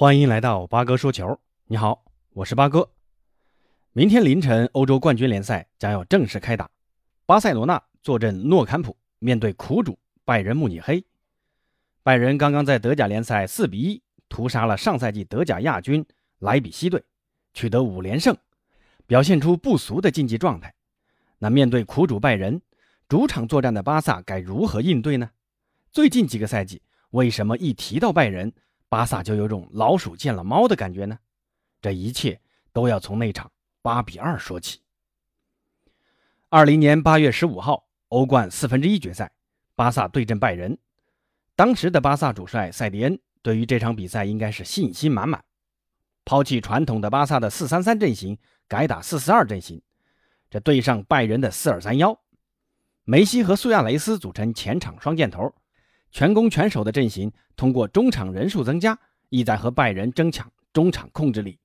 [0.00, 1.40] 欢迎来到八哥说球。
[1.66, 2.88] 你好，我是八哥。
[3.90, 6.70] 明天凌晨，欧洲冠军联赛将要正式开打。
[7.26, 11.04] 巴塞罗那坐镇诺坎普，面对苦主拜仁慕尼黑。
[12.04, 16.06] 拜仁刚刚在德甲联赛4比1屠杀了上赛季德甲亚军
[16.38, 17.02] 莱比锡队，
[17.52, 18.36] 取得五连胜，
[19.08, 20.72] 表现出不俗的竞技状态。
[21.40, 22.62] 那面对苦主拜仁，
[23.08, 25.28] 主场作战的巴萨该如何应对呢？
[25.90, 28.52] 最近几个赛季，为什么一提到拜仁，
[28.88, 31.18] 巴萨就有种老鼠见了猫的感觉呢？
[31.80, 32.40] 这一切
[32.72, 33.50] 都要从那场
[33.82, 34.80] 八比二说起。
[36.48, 39.30] 二零年八月十五号，欧冠四分之一决赛，
[39.74, 40.78] 巴萨对阵拜仁。
[41.54, 45.44] 当时的巴萨主帅塞迪恩对于这场比赛应该是信心满满，
[46.24, 49.82] 抛弃传统的巴萨的四三三阵型，改打四四二阵型。
[50.48, 52.18] 这对上拜仁的四二三幺，
[53.04, 55.54] 梅西和苏亚雷斯组成前场双箭头，
[56.10, 58.98] 全攻全守的阵型，通过中场人数增加，
[59.28, 61.58] 意在和拜仁争抢中场控制力。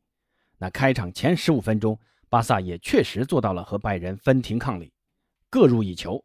[0.57, 1.99] 那开场前十五分钟，
[2.29, 4.91] 巴萨也确实做到了和拜仁分庭抗礼，
[5.49, 6.23] 各入一球。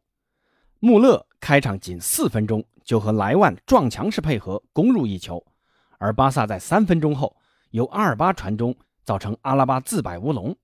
[0.80, 5.44] 穆勒开场仅四分钟就和莱万撞墙式配合攻入一球，
[5.98, 7.36] 而巴萨在三分钟后
[7.70, 10.56] 由阿尔巴传中，造成阿拉巴自摆乌龙。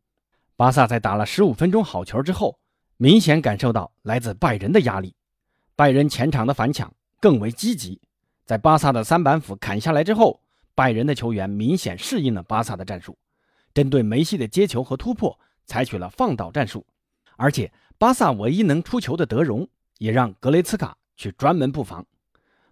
[0.56, 2.58] 巴萨在打了十五分钟好球之后，
[2.96, 5.16] 明显感受到来自拜仁的压力。
[5.74, 6.94] 拜仁前场的反抢
[7.24, 7.98] 更为积极，
[8.44, 10.42] 在巴萨的三板斧砍下来之后，
[10.74, 13.16] 拜仁的球员明显适应了巴萨的战术，
[13.72, 16.84] 针对梅西的接球和突破采取了放倒战术。
[17.36, 22.04] 而且，巴萨唯一能出球的德容也让格雷茨卡去专门布防。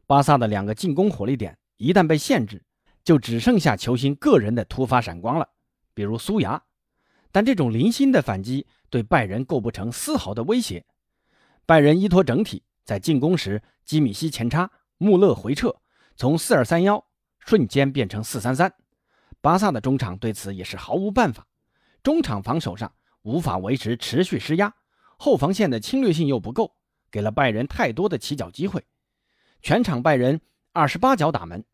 [0.07, 2.63] 巴萨的两个进攻火力点一旦被限制，
[3.03, 5.49] 就只剩下球星个人的突发闪光了，
[5.95, 6.63] 比如苏牙。
[7.31, 10.85] 但这种零星的反击对拜仁构不成丝毫的威胁。
[11.65, 15.75] 拜仁依托整体，在进攻时，基米希前插，穆勒回撤，
[16.17, 17.05] 从四二三幺
[17.39, 18.73] 瞬间变成四三三。
[19.41, 21.47] 巴萨的中场对此也是毫无办法，
[22.03, 24.73] 中场防守上无法维持持续施压，
[25.17, 26.75] 后防线的侵略性又不够，
[27.11, 28.85] 给了拜仁太多的起脚机会。
[29.61, 30.41] 全场拜仁
[30.73, 31.65] 二十八脚打门，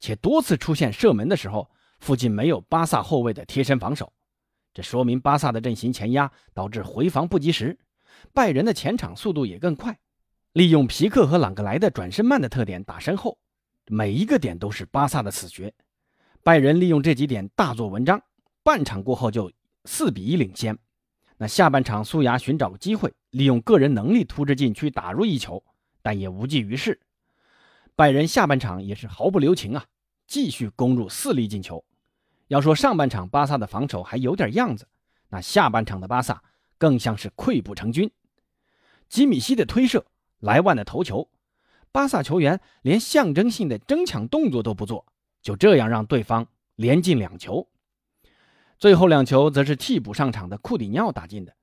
[0.00, 4.12] 且多次出现射门的时候，附近没有巴萨后卫的贴身防守。
[4.72, 7.76] 这说明巴萨的阵型前压导致回防不及时，
[8.32, 9.98] 拜仁的前场速度也更快，
[10.58, 13.38] 利用皮克和朗格莱的转身慢的特点打身后，
[13.86, 15.72] 每一个点都是巴萨的死穴。
[16.42, 18.20] 拜仁利用这几点大做文章，
[18.64, 19.52] 半场过后就
[19.84, 20.76] 四比一领先。
[21.36, 25.62] 那下半场苏牙寻找机会，利用个人能力突至禁区打入一球，
[26.02, 26.98] 但也无济于事。
[27.94, 29.86] 拜仁下半场也是毫不留情啊，
[30.26, 31.84] 继续攻入四粒进球。
[32.48, 34.88] 要说上半场巴萨的防守还有点样子，
[35.28, 36.42] 那下半场的巴萨
[36.78, 38.10] 更像是溃不成军。
[39.08, 40.04] 吉米希的推射，
[40.40, 41.28] 莱万的头球，
[41.92, 45.06] 巴萨球员连象征性的争抢动作都不做，
[45.42, 47.68] 就这样让对方连进两球。
[48.78, 51.54] 最后两球则是替补上场的库蒂尼奥打进的。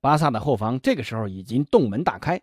[0.00, 2.40] 巴萨的后防这个时候已经洞门大开，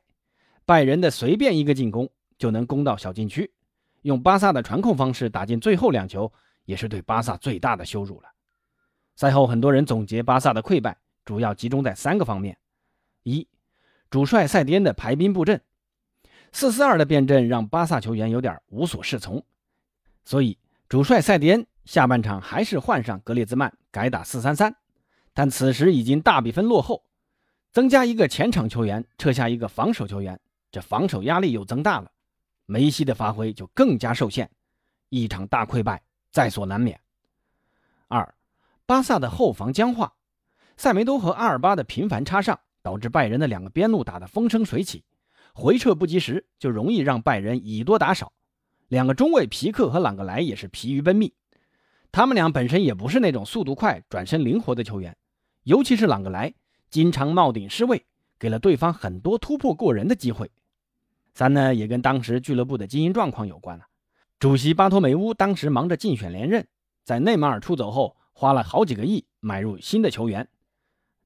[0.65, 3.51] 拜仁的随便一个进攻就能攻到小禁区，
[4.01, 6.31] 用巴萨的传控方式打进最后两球。
[6.65, 8.29] 也是对巴萨最大的羞辱了。
[9.15, 12.55] 赛后，很多人总结巴萨的溃败，主要集中在三个方面：
[13.23, 13.45] 一、
[14.11, 15.59] 主帅塞迪恩的排兵布阵，
[16.51, 19.43] 四四二的变阵让巴萨球员有点无所适从，
[20.23, 20.57] 所以
[20.89, 24.75] 主帅塞迪恩下半场还是换上格列兹曼改打四三三，
[25.33, 27.03] 但此时已经大比分落后，
[27.71, 30.39] 增加一个前场球员，撤下一个防守球员，
[30.71, 32.11] 这防守压力又增大了，
[32.65, 34.49] 梅西的发挥就更加受限，
[35.09, 36.01] 一场大溃败。
[36.33, 36.97] 在所难免。
[38.07, 38.33] 二，
[38.85, 40.13] 巴萨的后防僵化，
[40.77, 45.03] 塞梅多和阿尔巴的频繁插上，导致拜仁的两个边路打得风生水起，
[45.53, 48.31] 回撤不及时，就容易让拜仁以多打少。
[48.87, 51.31] 两个中卫皮克和朗格莱也是疲于奔命，
[52.11, 55.15] 他们俩本身也不是那种速度快、转身灵活的球员，
[55.63, 56.53] 尤其是朗格莱，
[56.89, 58.05] 经常冒顶失位，
[58.37, 60.51] 给了对方很多突破过人的机会。
[61.33, 63.85] 三呢，也跟当时俱乐部的经营状况有关了。
[64.39, 66.67] 主席巴托梅乌当时忙着竞选连任，
[67.05, 70.49] 在内马尔出走后，花了好几个亿买入新的球员，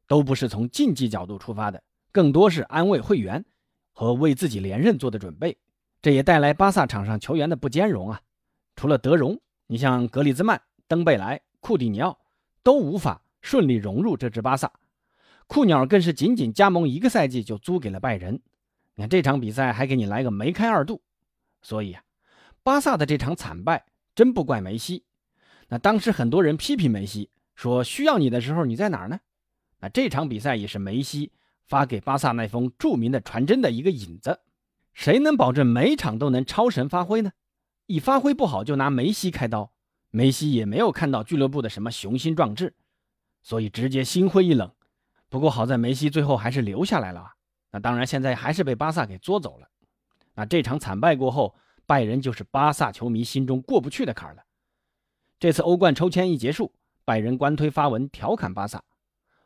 [0.08, 1.82] 都不是从竞技角度出发的，
[2.12, 3.44] 更多是安慰会员
[3.96, 5.58] 和为自己连任做的准备。
[6.02, 8.22] 这也带来巴萨场上球员的不兼容啊！
[8.76, 12.20] 除了德容，你像格里兹曼、登贝莱、库蒂尼奥
[12.62, 14.72] 都无法顺利融入这支巴萨。
[15.48, 18.36] 库鸟更是仅仅加盟一个赛季就租给了拜仁。
[18.96, 21.02] 你看这场比赛还给你来个梅开二度，
[21.62, 22.04] 所以啊。
[22.62, 25.06] 巴萨的这场惨败真不怪梅西。
[25.70, 29.20] 那当时很多人批评梅西，说需要你的时候你在哪儿呢？
[29.80, 31.32] 那这场比赛也是梅西
[31.68, 34.42] 发给巴萨那封著名的传真的一个引子。
[34.94, 37.32] 谁能保证每场都能超神发挥呢？
[37.86, 39.74] 一发挥不好就拿梅西开刀，
[40.10, 42.74] 梅西也没有看到俱乐部的什么雄心壮志，
[43.44, 44.72] 所以直接心灰意冷。
[45.28, 47.34] 不过好在梅西最后还是留下来了。
[47.72, 49.68] 那当然，现在还是被巴萨给捉走了。
[50.34, 54.44] 那这场惨败过后，拜仁就是巴萨球迷心中过不去的坎了。
[55.40, 56.74] 这次欧冠抽签一结束，
[57.04, 58.82] 拜仁官推发文调侃巴萨：“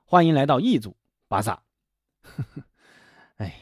[0.06, 0.96] 欢迎来到 E 组，
[1.28, 1.64] 巴萨。”
[2.22, 2.64] 呵 呵
[3.38, 3.56] 哎，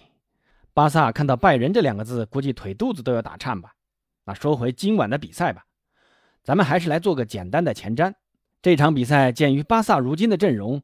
[0.74, 3.74] 巴萨看到拜仁这两个字，估计腿肚子都要打颤吧。
[4.26, 5.66] 那说回今晚的比赛吧，
[6.44, 8.14] 咱们还是来做个简单的前瞻。
[8.62, 10.82] 这场比赛鉴于巴萨如今的阵容，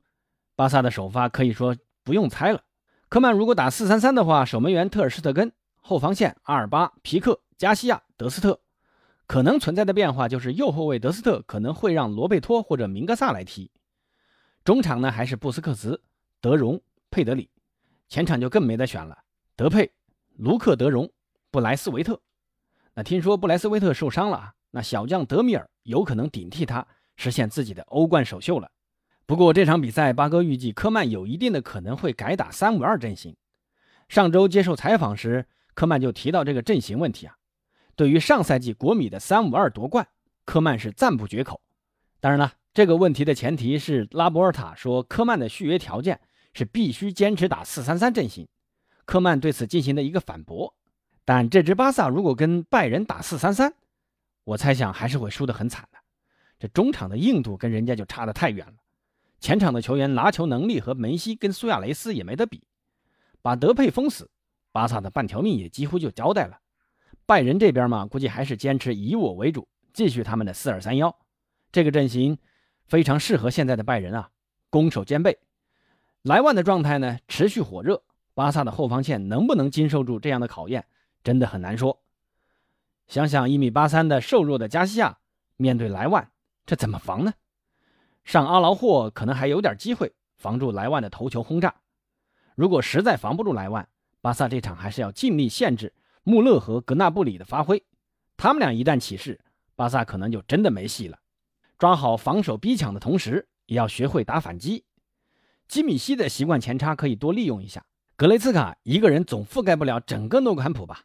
[0.55, 2.61] 巴萨的首发可以说不用猜了。
[3.09, 8.59] 科曼如果打四三三的话，守门员特尔施特根，后防线阿尔巴、皮克、加西亚、德斯特。
[9.25, 13.71] 可能存在的变化就是右后卫德斯特可能会让罗贝托或者明格萨来踢。
[14.63, 16.01] 中场呢还是布斯克茨、
[16.39, 17.49] 德容、佩德里。
[18.13, 19.18] 前场就更没得选了，
[19.56, 19.92] 德佩、
[20.36, 21.12] 卢克德容、
[21.50, 22.21] 布莱斯维特。
[22.94, 28.69] 那听说布莱斯维特受伤了，那小将德米尔有可能顶替他，实现自己的欧冠首秀了。
[29.25, 33.36] 不过这场比赛，巴哥预计科曼有一定的可能会改打三五二阵型。
[34.07, 37.36] 上周接受采访时，科曼就提到这个阵型问题啊。
[37.95, 40.07] 对于上赛季国米的三五二夺冠，
[40.45, 41.60] 科曼是赞不绝口。
[42.19, 46.21] 当然了，这个问题的前提是拉波尔塔说科曼的续约条件
[46.53, 48.47] 是必须坚持打四三三阵型。
[49.05, 50.73] 科曼对此进行了一个反驳。
[51.25, 53.73] 但这支巴萨如果跟拜仁打四三三，
[54.44, 55.97] 我猜想还是会输得很惨的。
[56.59, 58.73] 这中场的硬度跟人家就差得太远了，
[59.39, 62.63] 前场的球员拿球能力和梅西跟苏亚雷斯也没得比。
[63.41, 64.29] 把德佩封死，
[64.71, 66.59] 巴萨的半条命也几乎就交代了。
[67.25, 71.13] 拜仁这边嘛，估计还是坚持以我为主，继续他们的四二三幺。
[71.71, 72.38] 这个阵型
[72.85, 74.29] 非常适合现在的拜仁啊，
[74.69, 75.38] 攻守兼备。
[76.23, 78.01] 莱万的状态呢持续火热，
[78.33, 80.85] 巴萨的后防线能不能经受住这样的考验？
[81.21, 82.01] 真的很难说。
[83.09, 85.17] 想想一米八三的瘦弱的加西亚，
[85.57, 86.31] 面对莱万，
[86.65, 87.33] 这怎么防呢？
[88.23, 91.75] 上阿劳霍可能还有点机会防住莱万的头球轰炸。
[92.55, 93.85] 如果实在防不住莱万，
[94.21, 95.93] 巴萨这场还是要尽力限制
[96.23, 97.83] 穆勒和格纳布里的发挥。
[98.37, 99.41] 他们俩一旦起势，
[99.75, 101.19] 巴萨可能就真的没戏了。
[101.77, 104.85] 抓好防守逼抢的同时，也要学会打反击。
[105.68, 107.86] 基米希的习惯前插可以多利用一下。
[108.15, 111.04] 格雷茨卡一个人总覆盖不了整个诺坎普吧？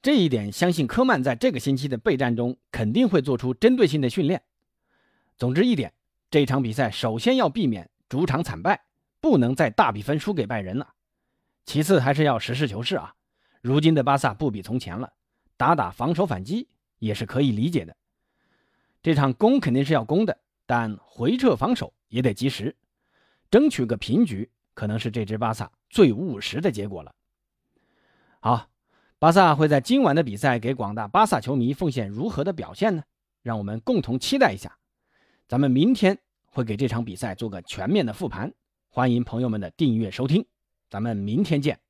[0.00, 4.42] 这一点，相信科曼在这个星期的备战中肯定会做出针对性的训练。
[5.36, 5.92] 总之一点，
[6.30, 8.84] 这场比赛首先要避免主场惨败，
[9.20, 10.94] 不能再大比分输给拜仁了。
[11.64, 13.14] 其次，还是要实事求是啊。
[13.62, 15.12] 如今的巴萨不比从前了，
[15.56, 16.68] 打打防守反击
[16.98, 17.96] 也是可以理解的。
[19.02, 22.76] 这场攻肯定是要攻的，但回撤防守也得及时，
[23.50, 27.14] 争取个平局，可能是这支巴萨最务实的结果了。
[28.40, 28.68] 好。
[29.20, 33.04] 巴萨会在今晚的比赛给广大巴萨球迷奉献如何的表现呢？
[33.40, 34.76] 让我们共同期待一下。
[35.48, 38.52] 咱们明天会给这场比赛做个全面的复盘，
[38.90, 40.44] 欢迎朋友们的订阅收听。
[40.90, 41.83] 咱们明天见。